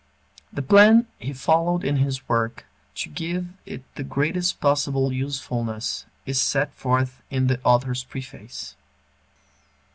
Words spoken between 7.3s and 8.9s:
the Author's Preface.